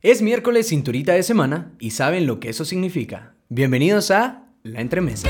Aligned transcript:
Es 0.00 0.22
miércoles 0.22 0.68
cinturita 0.68 1.14
de 1.14 1.24
semana 1.24 1.72
y 1.80 1.90
saben 1.90 2.24
lo 2.24 2.38
que 2.38 2.50
eso 2.50 2.64
significa. 2.64 3.34
Bienvenidos 3.48 4.12
a 4.12 4.44
La 4.62 4.80
Entremesa. 4.80 5.28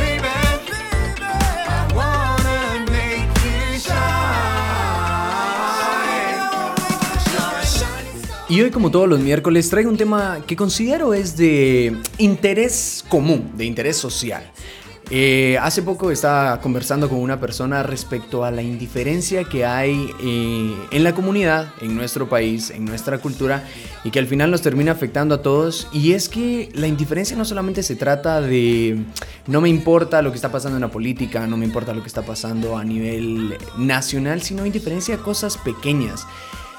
Y 8.50 8.60
hoy 8.60 8.70
como 8.70 8.90
todos 8.90 9.08
los 9.08 9.20
miércoles 9.20 9.70
traigo 9.70 9.88
un 9.88 9.96
tema 9.96 10.44
que 10.46 10.54
considero 10.54 11.14
es 11.14 11.38
de 11.38 11.96
interés 12.18 13.02
común, 13.08 13.52
de 13.56 13.64
interés 13.64 13.96
social. 13.96 14.52
Eh, 15.10 15.56
hace 15.62 15.82
poco 15.82 16.10
estaba 16.10 16.60
conversando 16.60 17.08
con 17.08 17.18
una 17.18 17.40
persona 17.40 17.82
respecto 17.82 18.44
a 18.44 18.50
la 18.50 18.60
indiferencia 18.60 19.44
que 19.44 19.64
hay 19.64 20.10
eh, 20.22 20.76
en 20.90 21.02
la 21.02 21.14
comunidad, 21.14 21.72
en 21.80 21.96
nuestro 21.96 22.28
país, 22.28 22.70
en 22.70 22.84
nuestra 22.84 23.16
cultura 23.16 23.64
y 24.04 24.10
que 24.10 24.18
al 24.18 24.26
final 24.26 24.50
nos 24.50 24.60
termina 24.60 24.92
afectando 24.92 25.36
a 25.36 25.42
todos. 25.42 25.88
Y 25.92 26.12
es 26.12 26.28
que 26.28 26.68
la 26.74 26.86
indiferencia 26.86 27.38
no 27.38 27.46
solamente 27.46 27.82
se 27.82 27.96
trata 27.96 28.42
de 28.42 29.02
no 29.46 29.62
me 29.62 29.70
importa 29.70 30.20
lo 30.20 30.30
que 30.30 30.36
está 30.36 30.52
pasando 30.52 30.76
en 30.76 30.82
la 30.82 30.90
política, 30.90 31.46
no 31.46 31.56
me 31.56 31.64
importa 31.64 31.94
lo 31.94 32.02
que 32.02 32.08
está 32.08 32.22
pasando 32.22 32.76
a 32.76 32.84
nivel 32.84 33.56
nacional, 33.78 34.42
sino 34.42 34.66
indiferencia 34.66 35.14
a 35.14 35.18
cosas 35.18 35.56
pequeñas. 35.56 36.26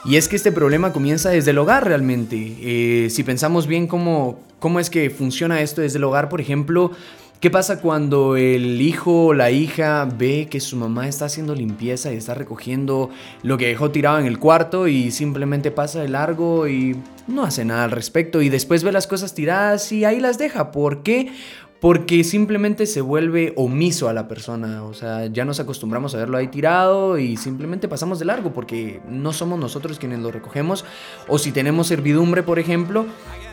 Y 0.06 0.18
es 0.18 0.28
que 0.28 0.36
este 0.36 0.52
problema 0.52 0.94
comienza 0.94 1.30
desde 1.30 1.52
el 1.52 1.58
hogar 1.58 1.86
realmente. 1.86 2.56
Eh, 2.62 3.10
si 3.10 3.24
pensamos 3.24 3.68
bien 3.68 3.88
cómo, 3.88 4.40
cómo 4.60 4.80
es 4.80 4.90
que 4.90 5.10
funciona 5.10 5.62
esto 5.62 5.82
desde 5.82 5.98
el 5.98 6.04
hogar, 6.06 6.30
por 6.30 6.40
ejemplo, 6.40 6.92
¿Qué 7.40 7.50
pasa 7.50 7.80
cuando 7.80 8.36
el 8.36 8.82
hijo 8.82 9.28
o 9.28 9.34
la 9.34 9.50
hija 9.50 10.04
ve 10.04 10.50
que 10.52 10.60
su 10.60 10.76
mamá 10.76 11.08
está 11.08 11.24
haciendo 11.24 11.56
limpieza 11.56 12.12
y 12.12 12.18
está 12.18 12.34
recogiendo 12.34 13.12
lo 13.44 13.58
que 13.58 13.68
dejó 13.68 13.92
tirado 13.92 14.20
en 14.20 14.26
el 14.26 14.40
cuarto 14.40 14.90
y 14.90 15.10
simplemente 15.12 15.72
pasa 15.72 16.02
de 16.02 16.10
largo 16.10 16.68
y 16.68 16.98
no 17.28 17.46
hace 17.46 17.64
nada 17.64 17.86
al 17.86 17.92
respecto 17.92 18.42
y 18.42 18.50
después 18.50 18.84
ve 18.84 18.92
las 18.92 19.08
cosas 19.08 19.36
tiradas 19.36 19.90
y 19.94 20.04
ahí 20.04 20.20
las 20.20 20.38
deja? 20.38 20.72
¿Por 20.72 21.02
qué? 21.02 21.32
Porque 21.80 22.26
simplemente 22.26 22.86
se 22.86 23.00
vuelve 23.00 23.54
omiso 23.56 24.10
a 24.10 24.14
la 24.14 24.28
persona, 24.28 24.84
o 24.84 24.94
sea, 24.94 25.28
ya 25.28 25.46
nos 25.46 25.62
acostumbramos 25.62 26.14
a 26.16 26.18
verlo 26.18 26.38
ahí 26.38 26.50
tirado 26.50 27.18
y 27.18 27.38
simplemente 27.38 27.88
pasamos 27.88 28.20
de 28.20 28.26
largo 28.26 28.52
porque 28.52 29.00
no 29.08 29.32
somos 29.32 29.58
nosotros 29.58 29.98
quienes 29.98 30.20
lo 30.20 30.30
recogemos. 30.30 30.84
O 31.30 31.38
si 31.38 31.54
tenemos 31.54 31.88
servidumbre, 31.88 32.44
por 32.44 32.60
ejemplo, 32.60 33.06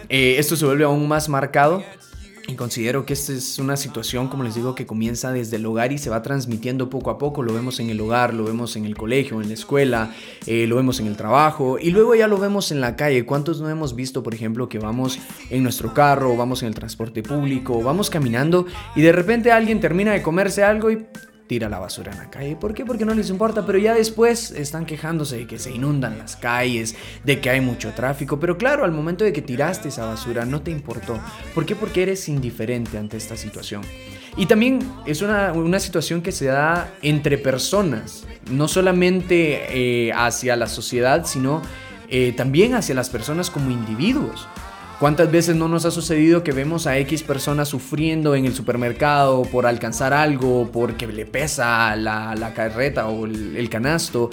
eh, 0.08 0.34
esto 0.38 0.56
se 0.56 0.66
vuelve 0.66 0.82
aún 0.82 1.06
más 1.06 1.28
marcado 1.28 1.84
y 2.48 2.54
considero 2.54 3.04
que 3.04 3.12
esta 3.12 3.32
es 3.32 3.58
una 3.58 3.76
situación, 3.76 4.28
como 4.28 4.44
les 4.44 4.54
digo, 4.54 4.74
que 4.74 4.86
comienza 4.86 5.32
desde 5.32 5.56
el 5.56 5.66
hogar 5.66 5.92
y 5.92 5.98
se 5.98 6.10
va 6.10 6.22
transmitiendo 6.22 6.88
poco 6.88 7.10
a 7.10 7.18
poco. 7.18 7.42
Lo 7.42 7.52
vemos 7.52 7.80
en 7.80 7.90
el 7.90 8.00
hogar, 8.00 8.34
lo 8.34 8.44
vemos 8.44 8.76
en 8.76 8.84
el 8.84 8.96
colegio, 8.96 9.40
en 9.40 9.48
la 9.48 9.54
escuela, 9.54 10.14
eh, 10.46 10.66
lo 10.66 10.76
vemos 10.76 11.00
en 11.00 11.08
el 11.08 11.16
trabajo 11.16 11.78
y 11.78 11.90
luego 11.90 12.14
ya 12.14 12.28
lo 12.28 12.38
vemos 12.38 12.70
en 12.70 12.80
la 12.80 12.94
calle. 12.94 13.26
¿Cuántos 13.26 13.60
no 13.60 13.68
hemos 13.68 13.96
visto, 13.96 14.22
por 14.22 14.34
ejemplo, 14.34 14.68
que 14.68 14.78
vamos 14.78 15.18
en 15.50 15.62
nuestro 15.62 15.92
carro, 15.92 16.36
vamos 16.36 16.62
en 16.62 16.68
el 16.68 16.74
transporte 16.74 17.22
público, 17.22 17.82
vamos 17.82 18.10
caminando 18.10 18.66
y 18.94 19.02
de 19.02 19.12
repente 19.12 19.50
alguien 19.50 19.80
termina 19.80 20.12
de 20.12 20.22
comerse 20.22 20.62
algo 20.62 20.90
y 20.90 21.06
tira 21.46 21.68
la 21.68 21.78
basura 21.78 22.12
en 22.12 22.18
la 22.18 22.30
calle. 22.30 22.56
¿Por 22.56 22.74
qué? 22.74 22.84
Porque 22.84 23.04
no 23.04 23.14
les 23.14 23.30
importa, 23.30 23.64
pero 23.64 23.78
ya 23.78 23.94
después 23.94 24.50
están 24.50 24.86
quejándose 24.86 25.36
de 25.38 25.46
que 25.46 25.58
se 25.58 25.70
inundan 25.70 26.18
las 26.18 26.36
calles, 26.36 26.96
de 27.24 27.40
que 27.40 27.50
hay 27.50 27.60
mucho 27.60 27.92
tráfico, 27.92 28.40
pero 28.40 28.58
claro, 28.58 28.84
al 28.84 28.92
momento 28.92 29.24
de 29.24 29.32
que 29.32 29.42
tiraste 29.42 29.88
esa 29.88 30.06
basura 30.06 30.44
no 30.44 30.62
te 30.62 30.70
importó. 30.70 31.18
¿Por 31.54 31.66
qué? 31.66 31.76
Porque 31.76 32.02
eres 32.02 32.28
indiferente 32.28 32.98
ante 32.98 33.16
esta 33.16 33.36
situación. 33.36 33.82
Y 34.36 34.46
también 34.46 34.80
es 35.06 35.22
una, 35.22 35.80
situación 35.80 36.20
que 36.20 36.32
se 36.32 36.46
da 36.46 36.92
entre 37.02 37.38
personas, 37.38 38.26
no 38.50 38.68
solamente 38.68 40.08
eh, 40.08 40.12
hacia 40.12 40.56
la 40.56 40.66
sociedad, 40.66 41.24
sino 41.26 41.62
eh, 42.08 42.32
también 42.36 42.74
hacia 42.74 42.94
las 42.94 43.08
personas 43.08 43.50
como 43.50 43.70
individuos. 43.70 44.46
¿Cuántas 44.98 45.30
veces 45.30 45.54
no 45.54 45.68
nos 45.68 45.84
ha 45.84 45.90
sucedido 45.90 46.42
que 46.42 46.52
vemos 46.52 46.86
a 46.86 46.96
X 46.96 47.22
personas 47.22 47.68
sufriendo 47.68 48.34
en 48.34 48.46
el 48.46 48.54
supermercado 48.54 49.42
por 49.42 49.66
alcanzar 49.66 50.14
algo, 50.14 50.70
porque 50.72 51.06
le 51.06 51.26
pesa 51.26 51.94
la, 51.96 52.52
carreta 52.54 53.06
o 53.06 53.26
el, 53.26 53.68
canasto? 53.68 54.30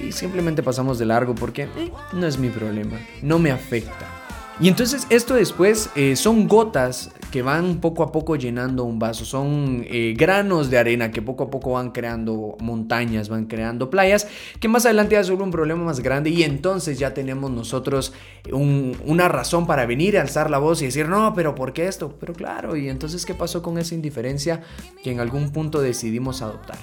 Y 0.00 0.12
simplemente 0.12 0.62
pasamos 0.62 1.00
de 1.00 1.06
largo 1.06 1.34
porque 1.34 1.64
eh, 1.64 1.90
no 2.12 2.24
es 2.24 2.38
mi 2.38 2.50
problema, 2.50 3.00
no 3.20 3.40
me 3.40 3.50
afecta. 3.50 4.25
Y 4.58 4.68
entonces 4.68 5.06
esto 5.10 5.34
después 5.34 5.90
eh, 5.96 6.16
son 6.16 6.48
gotas 6.48 7.10
que 7.30 7.42
van 7.42 7.78
poco 7.82 8.02
a 8.02 8.10
poco 8.10 8.36
llenando 8.36 8.84
un 8.84 8.98
vaso, 8.98 9.26
son 9.26 9.84
eh, 9.86 10.14
granos 10.16 10.70
de 10.70 10.78
arena 10.78 11.10
que 11.10 11.20
poco 11.20 11.44
a 11.44 11.50
poco 11.50 11.72
van 11.72 11.90
creando 11.90 12.56
montañas, 12.60 13.28
van 13.28 13.44
creando 13.44 13.90
playas, 13.90 14.26
que 14.58 14.68
más 14.68 14.86
adelante 14.86 15.14
ya 15.14 15.24
sobre 15.24 15.44
un 15.44 15.50
problema 15.50 15.84
más 15.84 16.00
grande 16.00 16.30
y 16.30 16.42
entonces 16.42 16.98
ya 16.98 17.12
tenemos 17.12 17.50
nosotros 17.50 18.14
una 18.50 19.28
razón 19.28 19.66
para 19.66 19.84
venir 19.84 20.16
a 20.16 20.22
alzar 20.22 20.48
la 20.50 20.56
voz 20.56 20.80
y 20.80 20.86
decir, 20.86 21.06
no, 21.06 21.34
pero 21.34 21.54
¿por 21.54 21.74
qué 21.74 21.86
esto? 21.86 22.14
Pero 22.18 22.32
claro, 22.32 22.76
y 22.76 22.88
entonces 22.88 23.26
¿qué 23.26 23.34
pasó 23.34 23.62
con 23.62 23.76
esa 23.76 23.94
indiferencia 23.94 24.62
que 25.02 25.10
en 25.10 25.20
algún 25.20 25.52
punto 25.52 25.82
decidimos 25.82 26.40
adoptar? 26.40 26.78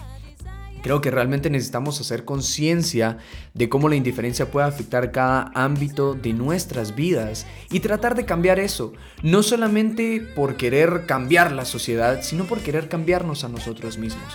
Creo 0.84 1.00
que 1.00 1.12
realmente 1.12 1.50
necesitamos 1.50 2.02
hacer 2.02 2.26
conciencia 2.26 3.18
de 3.54 3.70
cómo 3.70 3.88
la 3.88 3.96
indiferencia 3.96 4.52
puede 4.52 4.68
afectar 4.68 5.14
cada 5.14 5.50
ámbito 5.56 6.14
de 6.14 6.34
nuestras 6.34 6.94
vidas 6.94 7.48
y 7.72 7.80
tratar 7.80 8.16
de 8.16 8.26
cambiar 8.26 8.60
eso, 8.60 8.92
no 9.24 9.44
solamente 9.44 10.22
por 10.36 10.58
querer 10.58 11.06
cambiar 11.08 11.54
la 11.54 11.64
sociedad, 11.64 12.22
sino 12.22 12.44
por 12.44 12.60
querer 12.60 12.90
cambiarnos 12.90 13.46
a 13.46 13.50
nosotros 13.50 13.98
mismos. 13.98 14.28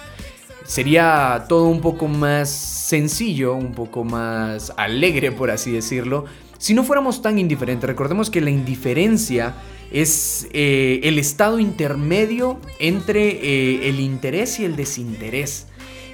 Sería 0.65 1.45
todo 1.51 1.69
un 1.69 1.83
poco 1.83 2.09
más 2.09 2.49
sencillo, 2.49 3.55
un 3.55 3.73
poco 3.73 4.03
más 4.03 4.73
alegre, 4.79 5.33
por 5.33 5.51
así 5.51 5.71
decirlo, 5.71 6.25
si 6.57 6.73
no 6.73 6.83
fuéramos 6.83 7.21
tan 7.21 7.39
indiferentes. 7.39 7.87
Recordemos 7.87 8.31
que 8.31 8.41
la 8.41 8.51
indiferencia 8.51 9.55
es 9.93 10.49
eh, 10.53 11.01
el 11.05 11.19
estado 11.19 11.59
intermedio 11.59 12.59
entre 12.79 13.29
eh, 13.29 13.89
el 13.89 14.01
interés 14.01 14.61
y 14.61 14.65
el 14.65 14.77
desinterés. 14.77 15.68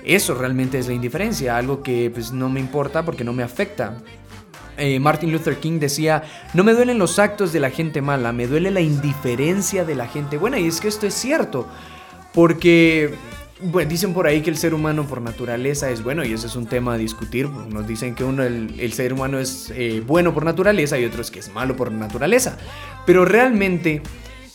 Eso 0.05 0.35
realmente 0.35 0.79
es 0.79 0.87
la 0.87 0.93
indiferencia, 0.93 1.57
algo 1.57 1.83
que 1.83 2.11
pues 2.13 2.33
no 2.33 2.49
me 2.49 2.61
importa 2.61 3.05
porque 3.05 3.25
no 3.25 3.33
me 3.33 3.43
afecta. 3.43 3.97
Eh, 4.77 4.99
Martin 5.01 5.33
Luther 5.33 5.57
King 5.57 5.79
decía, 5.79 6.23
no 6.53 6.65
me 6.65 6.73
duelen 6.73 6.99
los 6.99 7.19
actos 7.19 7.53
de 7.53 7.61
la 7.61 7.71
gente 7.71 8.03
mala, 8.03 8.33
me 8.33 8.47
duele 8.47 8.71
la 8.71 8.81
indiferencia 8.81 9.85
de 9.85 9.95
la 9.95 10.07
gente 10.07 10.37
buena. 10.37 10.59
Y 10.59 10.67
es 10.67 10.81
que 10.81 10.89
esto 10.89 11.07
es 11.07 11.15
cierto, 11.15 11.67
porque 12.35 13.15
bueno, 13.61 13.89
dicen 13.89 14.13
por 14.13 14.27
ahí 14.27 14.43
que 14.43 14.51
el 14.51 14.57
ser 14.57 14.75
humano 14.75 15.07
por 15.07 15.23
naturaleza 15.23 15.89
es 15.89 16.03
bueno 16.03 16.25
y 16.25 16.33
ese 16.33 16.49
es 16.49 16.57
un 16.57 16.67
tema 16.67 16.95
a 16.95 16.99
discutir. 16.99 17.49
Nos 17.49 17.87
dicen 17.87 18.15
que 18.15 18.25
uno, 18.25 18.43
el, 18.43 18.93
ser 18.93 19.13
humano 19.13 19.39
es 19.39 19.73
eh, 19.75 20.03
bueno 20.05 20.35
por 20.35 20.45
naturaleza 20.45 20.99
y 20.99 21.05
otros 21.05 21.31
que 21.31 21.39
es 21.39 21.53
malo 21.53 21.77
por 21.77 21.91
naturaleza. 21.93 22.59
Pero 23.07 23.25
realmente 23.25 24.03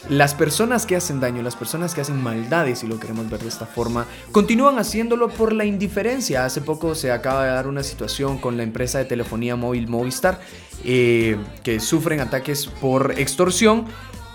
las 0.07 0.33
personas 0.33 0.85
que 0.85 0.95
hacen 0.95 1.19
daño, 1.19 1.41
las 1.41 1.57
personas 1.57 1.93
que 1.93 2.01
hacen 2.01 2.21
maldades, 2.23 2.79
si 2.79 2.87
lo 2.87 2.99
queremos 2.99 3.29
ver 3.29 3.41
de 3.41 3.49
esta 3.49 3.65
forma, 3.65 4.05
continúan 4.31 4.79
haciéndolo 4.79 5.29
por 5.29 5.51
la 5.51 5.65
indiferencia. 5.65 6.45
Hace 6.45 6.61
poco 6.61 6.95
se 6.95 7.11
acaba 7.11 7.43
de 7.43 7.51
dar 7.51 7.67
una 7.67 7.83
situación 7.83 8.37
con 8.37 8.55
la 8.55 8.63
empresa 8.63 8.99
de 8.99 9.05
telefonía 9.05 9.57
móvil 9.57 9.87
Movistar, 9.89 10.39
eh, 10.85 11.37
que 11.63 11.81
sufren 11.81 12.21
ataques 12.21 12.67
por 12.67 13.19
extorsión. 13.19 13.85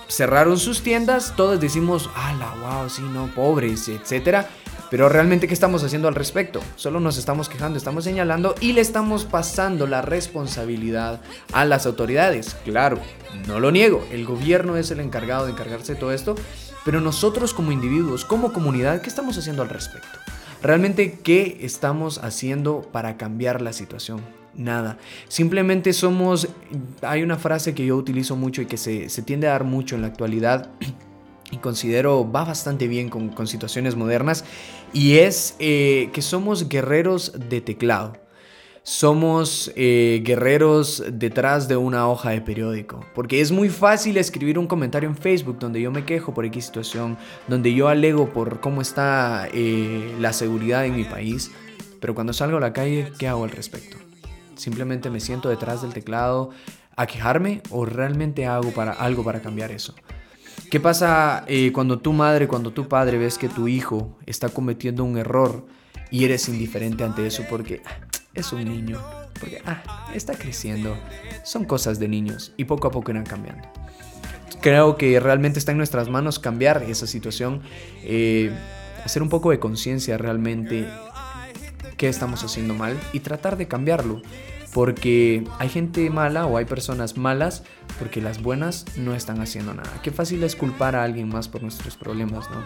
Cerraron 0.08 0.58
sus 0.58 0.82
tiendas, 0.82 1.34
todos 1.36 1.60
decimos, 1.60 2.10
la 2.38 2.54
wow, 2.60 2.88
sí, 2.88 3.02
no, 3.02 3.26
pobres, 3.34 3.88
etcétera 3.88 4.48
pero 4.94 5.08
realmente, 5.08 5.48
¿qué 5.48 5.54
estamos 5.54 5.82
haciendo 5.82 6.06
al 6.06 6.14
respecto? 6.14 6.60
Solo 6.76 7.00
nos 7.00 7.16
estamos 7.16 7.48
quejando, 7.48 7.78
estamos 7.78 8.04
señalando 8.04 8.54
y 8.60 8.74
le 8.74 8.80
estamos 8.80 9.24
pasando 9.24 9.88
la 9.88 10.02
responsabilidad 10.02 11.20
a 11.52 11.64
las 11.64 11.84
autoridades. 11.86 12.56
Claro, 12.64 13.00
no 13.48 13.58
lo 13.58 13.72
niego, 13.72 14.06
el 14.12 14.24
gobierno 14.24 14.76
es 14.76 14.92
el 14.92 15.00
encargado 15.00 15.46
de 15.46 15.50
encargarse 15.50 15.94
de 15.94 15.98
todo 15.98 16.12
esto, 16.12 16.36
pero 16.84 17.00
nosotros 17.00 17.54
como 17.54 17.72
individuos, 17.72 18.24
como 18.24 18.52
comunidad, 18.52 19.00
¿qué 19.00 19.08
estamos 19.08 19.36
haciendo 19.36 19.62
al 19.62 19.68
respecto? 19.68 20.16
Realmente, 20.62 21.18
¿qué 21.24 21.58
estamos 21.62 22.18
haciendo 22.18 22.82
para 22.92 23.16
cambiar 23.16 23.62
la 23.62 23.72
situación? 23.72 24.43
Nada. 24.56 24.98
Simplemente 25.28 25.92
somos... 25.92 26.48
Hay 27.02 27.22
una 27.22 27.36
frase 27.36 27.74
que 27.74 27.86
yo 27.86 27.96
utilizo 27.96 28.36
mucho 28.36 28.62
y 28.62 28.66
que 28.66 28.76
se, 28.76 29.08
tiende 29.22 29.48
a 29.48 29.52
dar 29.52 29.64
mucho 29.64 29.96
en 29.96 30.02
la 30.02 30.08
actualidad 30.08 30.70
y 31.50 31.58
considero 31.58 32.30
va 32.30 32.44
bastante 32.44 32.88
bien 32.88 33.08
con, 33.08 33.46
situaciones 33.46 33.96
modernas 33.96 34.44
y 34.92 35.18
es 35.18 35.56
eh, 35.58 36.10
que 36.12 36.22
somos 36.22 36.68
guerreros 36.68 37.32
de 37.48 37.60
teclado. 37.60 38.24
Somos 38.86 39.72
eh, 39.76 40.20
guerreros 40.22 41.02
detrás 41.10 41.68
de 41.68 41.76
una 41.78 42.06
hoja 42.06 42.30
de 42.30 42.42
periódico. 42.42 43.02
Porque 43.14 43.40
es 43.40 43.50
muy 43.50 43.70
fácil 43.70 44.18
escribir 44.18 44.58
un 44.58 44.66
comentario 44.66 45.08
en 45.08 45.16
Facebook 45.16 45.58
donde 45.58 45.80
yo 45.80 45.90
me 45.90 46.04
quejo 46.04 46.34
por 46.34 46.44
X 46.44 46.66
situación, 46.66 47.16
donde 47.48 47.72
yo 47.72 47.88
alego 47.88 48.28
por 48.28 48.60
cómo 48.60 48.82
está 48.82 49.48
eh, 49.54 50.14
la 50.20 50.34
seguridad 50.34 50.84
en 50.84 50.96
mi 50.96 51.04
país. 51.04 51.50
Pero 51.98 52.14
cuando 52.14 52.34
salgo 52.34 52.58
a 52.58 52.60
la 52.60 52.74
calle, 52.74 53.10
¿qué 53.18 53.26
hago 53.26 53.44
al 53.44 53.50
respecto? 53.52 54.03
Simplemente 54.56 55.10
me 55.10 55.20
siento 55.20 55.48
detrás 55.48 55.82
del 55.82 55.92
teclado 55.92 56.50
a 56.96 57.06
quejarme 57.06 57.62
o 57.70 57.84
realmente 57.84 58.46
hago 58.46 58.70
para, 58.70 58.92
algo 58.92 59.24
para 59.24 59.40
cambiar 59.40 59.72
eso. 59.72 59.94
¿Qué 60.70 60.80
pasa 60.80 61.44
eh, 61.46 61.72
cuando 61.72 61.98
tu 61.98 62.12
madre, 62.12 62.48
cuando 62.48 62.72
tu 62.72 62.88
padre 62.88 63.18
ves 63.18 63.38
que 63.38 63.48
tu 63.48 63.68
hijo 63.68 64.18
está 64.26 64.48
cometiendo 64.48 65.04
un 65.04 65.18
error 65.18 65.66
y 66.10 66.24
eres 66.24 66.48
indiferente 66.48 67.04
ante 67.04 67.26
eso 67.26 67.44
porque 67.48 67.82
es 68.34 68.52
un 68.52 68.64
niño. 68.64 69.00
Porque, 69.38 69.60
ah, 69.66 70.10
está 70.14 70.34
creciendo. 70.34 70.96
Son 71.44 71.64
cosas 71.64 71.98
de 71.98 72.08
niños 72.08 72.52
y 72.56 72.64
poco 72.64 72.88
a 72.88 72.90
poco 72.90 73.10
irán 73.10 73.24
cambiando. 73.24 73.68
Creo 74.60 74.96
que 74.96 75.20
realmente 75.20 75.58
está 75.58 75.72
en 75.72 75.78
nuestras 75.78 76.08
manos 76.08 76.38
cambiar 76.38 76.82
esa 76.84 77.06
situación, 77.06 77.62
eh, 78.02 78.50
hacer 79.04 79.22
un 79.22 79.28
poco 79.28 79.50
de 79.50 79.58
conciencia 79.58 80.16
realmente 80.16 80.88
qué 82.04 82.10
estamos 82.10 82.44
haciendo 82.44 82.74
mal 82.74 83.00
y 83.14 83.20
tratar 83.20 83.56
de 83.56 83.66
cambiarlo. 83.66 84.20
Porque 84.74 85.42
hay 85.58 85.70
gente 85.70 86.10
mala 86.10 86.44
o 86.44 86.58
hay 86.58 86.66
personas 86.66 87.16
malas 87.16 87.62
porque 87.98 88.20
las 88.20 88.42
buenas 88.42 88.84
no 88.98 89.14
están 89.14 89.40
haciendo 89.40 89.72
nada. 89.72 89.90
Qué 90.02 90.10
fácil 90.10 90.42
es 90.42 90.54
culpar 90.54 90.96
a 90.96 91.02
alguien 91.02 91.30
más 91.30 91.48
por 91.48 91.62
nuestros 91.62 91.96
problemas, 91.96 92.50
¿no? 92.50 92.62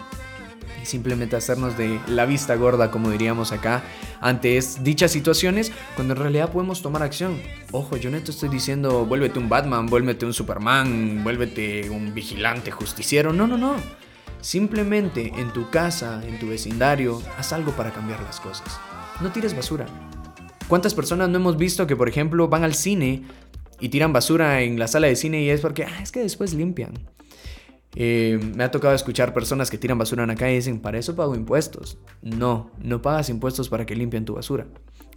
Y 0.83 0.85
simplemente 0.85 1.37
hacernos 1.37 1.77
de 1.77 2.01
la 2.07 2.25
vista 2.25 2.55
gorda, 2.55 2.91
como 2.91 3.11
diríamos 3.11 3.53
acá, 3.53 3.81
ante 4.19 4.59
dichas 4.81 5.11
situaciones, 5.11 5.71
cuando 5.95 6.15
en 6.15 6.19
realidad 6.19 6.51
podemos 6.51 6.81
tomar 6.81 7.01
acción. 7.01 7.39
Ojo, 7.71 7.95
yo 7.95 8.09
no 8.09 8.19
te 8.19 8.31
estoy 8.31 8.49
diciendo, 8.49 9.05
vuélvete 9.05 9.39
un 9.39 9.47
Batman, 9.47 9.85
vuélvete 9.85 10.25
un 10.25 10.33
Superman, 10.33 11.23
vuélvete 11.23 11.89
un 11.89 12.13
vigilante 12.13 12.71
justiciero. 12.71 13.31
No, 13.31 13.47
no, 13.47 13.57
no. 13.57 13.75
Simplemente 14.41 15.31
en 15.37 15.53
tu 15.53 15.69
casa, 15.69 16.21
en 16.27 16.39
tu 16.39 16.49
vecindario, 16.49 17.21
haz 17.37 17.53
algo 17.53 17.71
para 17.71 17.91
cambiar 17.91 18.21
las 18.21 18.41
cosas. 18.41 18.79
No 19.21 19.31
tires 19.31 19.55
basura. 19.55 19.85
¿Cuántas 20.67 20.93
personas 20.93 21.29
no 21.29 21.37
hemos 21.37 21.57
visto 21.57 21.85
que, 21.87 21.95
por 21.95 22.07
ejemplo, 22.07 22.47
van 22.47 22.63
al 22.63 22.73
cine 22.73 23.23
y 23.79 23.89
tiran 23.89 24.13
basura 24.13 24.61
en 24.61 24.79
la 24.79 24.87
sala 24.87 25.07
de 25.07 25.15
cine 25.15 25.41
y 25.41 25.49
es 25.49 25.61
porque, 25.61 25.83
ah, 25.83 26.01
es 26.01 26.11
que 26.11 26.21
después 26.21 26.53
limpian? 26.53 26.93
Eh, 27.95 28.39
me 28.55 28.63
ha 28.63 28.71
tocado 28.71 28.93
escuchar 28.93 29.33
personas 29.33 29.69
que 29.69 29.77
tiran 29.77 29.97
basura 29.97 30.23
en 30.23 30.29
la 30.29 30.35
calle 30.35 30.53
y 30.53 30.57
dicen, 30.57 30.79
para 30.79 30.99
eso 30.99 31.15
pago 31.15 31.35
impuestos. 31.35 31.97
No, 32.21 32.71
no 32.77 33.01
pagas 33.01 33.29
impuestos 33.29 33.67
para 33.67 33.85
que 33.85 33.95
limpien 33.95 34.25
tu 34.25 34.35
basura. 34.35 34.67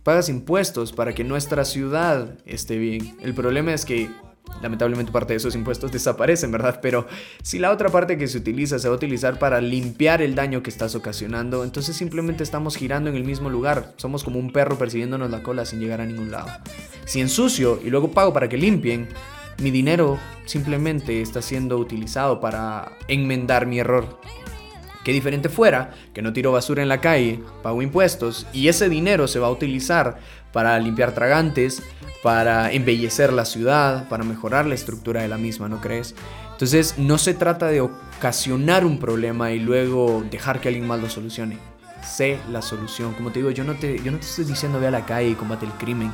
Pagas 0.02 0.28
impuestos 0.28 0.93
para 0.93 1.14
que 1.14 1.22
nuestra 1.22 1.64
ciudad 1.64 2.38
esté 2.44 2.78
bien. 2.78 3.16
El 3.20 3.34
problema 3.34 3.72
es 3.72 3.84
que 3.84 4.10
Lamentablemente 4.62 5.12
parte 5.12 5.32
de 5.32 5.38
esos 5.38 5.55
impuestos 5.55 5.93
desaparecen, 5.93 6.53
¿verdad? 6.53 6.79
Pero 6.81 7.06
si 7.43 7.59
la 7.59 7.73
otra 7.73 7.88
parte 7.88 8.17
que 8.17 8.29
se 8.29 8.38
utiliza 8.38 8.79
se 8.79 8.88
va 8.88 8.94
a 8.94 8.97
utilizar 8.97 9.38
para 9.38 9.61
limpiar 9.61 10.23
el 10.23 10.35
daño 10.35 10.62
que 10.62 10.70
estás 10.70 10.94
ocasionando, 10.94 11.64
entonces 11.64 11.97
simplemente 11.97 12.44
estamos 12.44 12.76
girando 12.76 13.11
en 13.11 13.17
el 13.17 13.25
mismo 13.25 13.50
lugar. 13.50 13.93
Somos 13.97 14.23
como 14.25 14.38
un 14.38 14.53
perro 14.53 14.79
persiguiéndonos 14.79 15.31
la 15.31 15.43
cola 15.43 15.67
sin 15.67 15.81
llegar 15.81 16.00
a 16.00 16.06
ningún 16.06 16.31
lado. 16.31 16.49
Si 17.05 17.20
ensucio 17.20 17.81
y 17.85 17.91
luego 17.91 18.12
pago 18.12 18.32
para 18.32 18.49
que 18.49 18.56
limpien, 18.56 19.09
mi 19.59 19.70
dinero 19.70 20.19
simplemente 20.47 21.20
está 21.20 21.43
siendo 21.43 21.76
utilizado 21.79 22.41
para 22.41 22.93
enmendar 23.09 23.67
mi 23.67 23.81
error. 23.81 24.20
Qué 25.05 25.12
diferente 25.12 25.49
fuera 25.49 25.91
que 26.14 26.23
no 26.23 26.32
tiro 26.32 26.53
basura 26.53 26.82
en 26.82 26.88
la 26.88 27.00
calle, 27.00 27.41
pago 27.62 27.82
impuestos 27.82 28.47
y 28.53 28.69
ese 28.69 28.88
dinero 28.88 29.26
se 29.26 29.41
va 29.41 29.49
a 29.49 29.50
utilizar 29.50 30.19
para 30.52 30.78
limpiar 30.78 31.12
tragantes, 31.12 31.82
para 32.22 32.72
embellecer 32.72 33.32
la 33.32 33.44
ciudad, 33.44 34.08
para 34.08 34.25
mejorar 34.25 34.66
la 34.66 34.75
estructura 34.75 35.22
de 35.22 35.28
la 35.28 35.38
misma, 35.38 35.69
¿no 35.69 35.81
crees? 35.81 36.14
Entonces 36.52 36.94
no 36.99 37.19
se 37.19 37.34
trata 37.34 37.66
de 37.66 37.81
ocasionar 37.81 38.84
un 38.84 39.00
problema 39.00 39.50
y 39.50 39.58
luego 39.58 40.25
dejar 40.31 40.60
que 40.60 40.69
alguien 40.69 40.87
más 40.87 41.00
lo 41.00 41.10
solucione. 41.10 41.58
Sé 42.04 42.38
la 42.50 42.62
solución. 42.62 43.14
Como 43.14 43.32
te 43.32 43.40
digo, 43.40 43.50
yo 43.50 43.64
no 43.64 43.75
te, 43.75 44.00
yo 44.02 44.12
no 44.12 44.19
te 44.19 44.26
estoy 44.26 44.44
diciendo 44.44 44.78
ve 44.78 44.87
a 44.87 44.93
la 44.93 45.06
calle 45.06 45.31
y 45.31 45.34
combate 45.34 45.66
el 45.66 45.72
crimen. 45.72 46.12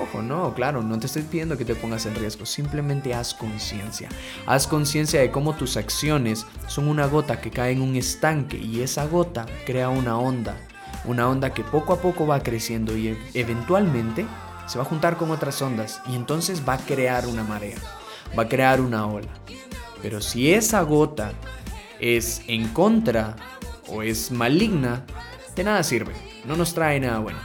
Ojo, 0.00 0.22
no, 0.22 0.54
claro, 0.54 0.82
no 0.82 0.98
te 0.98 1.06
estoy 1.06 1.22
pidiendo 1.22 1.58
que 1.58 1.66
te 1.66 1.74
pongas 1.74 2.06
en 2.06 2.14
riesgo, 2.14 2.46
simplemente 2.46 3.12
haz 3.12 3.34
conciencia. 3.34 4.08
Haz 4.46 4.66
conciencia 4.66 5.20
de 5.20 5.30
cómo 5.30 5.54
tus 5.54 5.76
acciones 5.76 6.46
son 6.66 6.88
una 6.88 7.06
gota 7.06 7.40
que 7.40 7.50
cae 7.50 7.72
en 7.72 7.82
un 7.82 7.94
estanque 7.96 8.56
y 8.56 8.80
esa 8.80 9.06
gota 9.06 9.44
crea 9.66 9.90
una 9.90 10.16
onda, 10.16 10.56
una 11.04 11.28
onda 11.28 11.52
que 11.52 11.64
poco 11.64 11.92
a 11.92 12.00
poco 12.00 12.26
va 12.26 12.42
creciendo 12.42 12.96
y 12.96 13.18
eventualmente 13.34 14.26
se 14.66 14.78
va 14.78 14.84
a 14.84 14.88
juntar 14.88 15.16
con 15.16 15.30
otras 15.30 15.60
ondas 15.62 16.00
y 16.06 16.14
entonces 16.14 16.62
va 16.66 16.74
a 16.74 16.78
crear 16.78 17.26
una 17.26 17.44
marea, 17.44 17.78
va 18.38 18.44
a 18.44 18.48
crear 18.48 18.80
una 18.80 19.06
ola. 19.06 19.28
Pero 20.00 20.20
si 20.20 20.52
esa 20.52 20.82
gota 20.82 21.32
es 22.00 22.42
en 22.46 22.68
contra 22.68 23.36
o 23.88 24.02
es 24.02 24.30
maligna, 24.30 25.04
de 25.54 25.64
nada 25.64 25.82
sirve, 25.82 26.12
no 26.44 26.56
nos 26.56 26.74
trae 26.74 26.98
nada 27.00 27.18
bueno. 27.18 27.38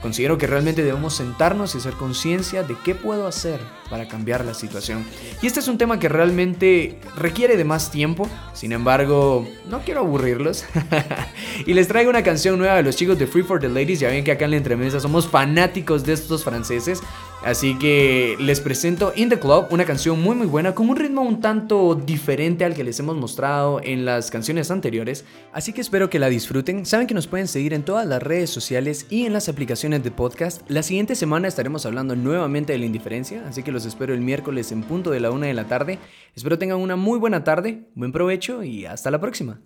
Considero 0.00 0.36
que 0.36 0.46
realmente 0.46 0.82
debemos 0.82 1.14
sentarnos 1.14 1.74
y 1.74 1.78
hacer 1.78 1.94
conciencia 1.94 2.62
de 2.62 2.76
qué 2.84 2.94
puedo 2.94 3.26
hacer 3.26 3.60
para 3.88 4.08
cambiar 4.08 4.44
la 4.44 4.54
situación. 4.54 5.04
Y 5.42 5.46
este 5.46 5.60
es 5.60 5.68
un 5.68 5.78
tema 5.78 5.98
que 5.98 6.08
realmente 6.08 6.98
requiere 7.16 7.56
de 7.56 7.64
más 7.64 7.90
tiempo, 7.90 8.28
sin 8.52 8.72
embargo, 8.72 9.46
no 9.68 9.80
quiero 9.80 10.00
aburrirlos. 10.00 10.64
y 11.66 11.74
les 11.74 11.88
traigo 11.88 12.10
una 12.10 12.22
canción 12.22 12.58
nueva 12.58 12.76
de 12.76 12.82
los 12.82 12.96
chicos 12.96 13.18
de 13.18 13.26
Free 13.26 13.42
for 13.42 13.60
the 13.60 13.68
Ladies. 13.68 14.00
Ya 14.00 14.08
ven 14.08 14.24
que 14.24 14.32
acá 14.32 14.46
en 14.46 14.52
la 14.52 14.56
entremesa 14.56 15.00
somos 15.00 15.28
fanáticos 15.28 16.04
de 16.04 16.12
estos 16.12 16.44
franceses. 16.44 17.00
Así 17.44 17.78
que 17.78 18.36
les 18.40 18.60
presento 18.60 19.12
In 19.14 19.28
the 19.28 19.38
Club, 19.38 19.66
una 19.70 19.84
canción 19.84 20.20
muy 20.20 20.34
muy 20.34 20.46
buena 20.46 20.74
con 20.74 20.88
un 20.88 20.96
ritmo 20.96 21.22
un 21.22 21.40
tanto 21.40 21.94
diferente 21.94 22.64
al 22.64 22.74
que 22.74 22.82
les 22.82 22.98
hemos 22.98 23.16
mostrado 23.16 23.80
en 23.84 24.04
las 24.04 24.30
canciones 24.30 24.70
anteriores. 24.70 25.24
Así 25.52 25.72
que 25.72 25.80
espero 25.80 26.10
que 26.10 26.18
la 26.18 26.28
disfruten. 26.28 26.84
Saben 26.86 27.06
que 27.06 27.14
nos 27.14 27.26
pueden 27.26 27.46
seguir 27.46 27.72
en 27.74 27.84
todas 27.84 28.06
las 28.06 28.22
redes 28.22 28.50
sociales 28.50 29.06
y 29.10 29.26
en 29.26 29.32
las 29.32 29.48
aplicaciones 29.48 30.02
de 30.02 30.10
podcast. 30.10 30.62
La 30.68 30.82
siguiente 30.82 31.14
semana 31.14 31.46
estaremos 31.46 31.86
hablando 31.86 32.16
nuevamente 32.16 32.72
de 32.72 32.78
la 32.78 32.86
indiferencia, 32.86 33.44
así 33.46 33.62
que 33.62 33.70
los 33.76 33.84
espero 33.84 34.14
el 34.14 34.22
miércoles 34.22 34.72
en 34.72 34.82
punto 34.82 35.10
de 35.10 35.20
la 35.20 35.30
una 35.30 35.48
de 35.48 35.52
la 35.52 35.68
tarde. 35.68 35.98
Espero 36.34 36.58
tengan 36.58 36.78
una 36.78 36.96
muy 36.96 37.18
buena 37.18 37.44
tarde, 37.44 37.90
buen 37.94 38.10
provecho 38.10 38.62
y 38.62 38.86
hasta 38.86 39.10
la 39.10 39.20
próxima. 39.20 39.60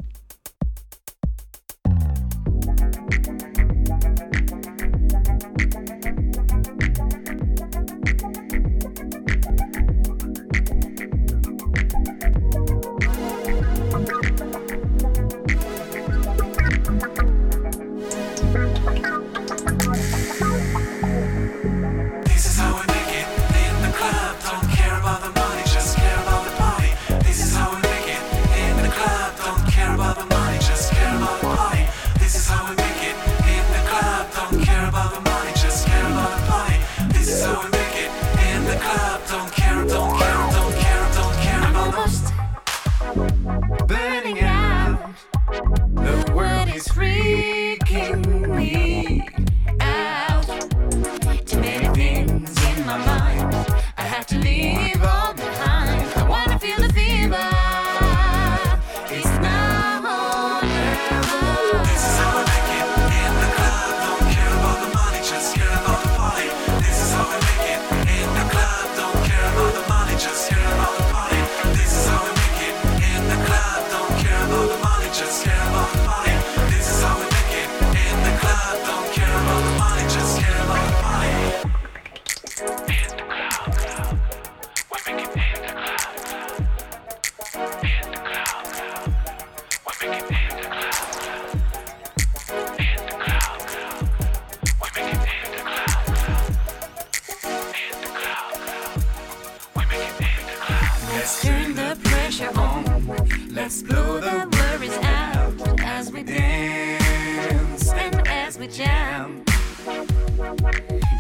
Let's 101.31 101.43
turn 101.43 101.75
the 101.77 101.97
pressure 102.03 102.51
on. 102.59 103.07
Let's 103.55 103.85
blow 103.85 104.19
the 104.19 104.49
worries 104.51 104.99
out 104.99 105.79
as 105.79 106.11
we 106.11 106.25
dance 106.25 107.93
and 107.93 108.27
as 108.27 108.59
we 108.59 108.67
jam. 108.67 109.45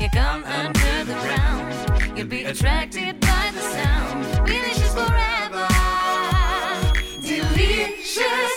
You 0.00 0.08
come 0.12 0.42
under 0.42 1.04
the 1.04 1.14
ground, 1.14 2.18
you'll 2.18 2.26
be 2.26 2.42
attracted 2.42 3.20
by 3.20 3.52
the 3.54 3.60
sound. 3.60 4.46
Delicious 4.48 4.92
forever, 4.94 5.68
delicious 7.22 8.49